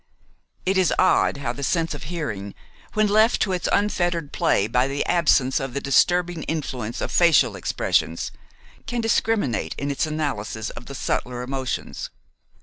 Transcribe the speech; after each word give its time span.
It 0.65 0.79
is 0.79 0.91
odd 0.97 1.37
how 1.37 1.53
the 1.53 1.61
sense 1.61 1.93
of 1.93 2.05
hearing, 2.05 2.55
when 2.93 3.05
left 3.05 3.39
to 3.43 3.51
its 3.51 3.69
unfettered 3.71 4.31
play 4.33 4.65
by 4.65 4.87
the 4.87 5.05
absence 5.05 5.59
of 5.59 5.75
the 5.75 5.79
disturbing 5.79 6.41
influence 6.45 7.01
of 7.01 7.11
facial 7.11 7.55
expression, 7.55 8.17
can 8.87 9.01
discriminate 9.01 9.75
in 9.77 9.91
its 9.91 10.07
analysis 10.07 10.71
of 10.71 10.87
the 10.87 10.95
subtler 10.95 11.43
emotions. 11.43 12.09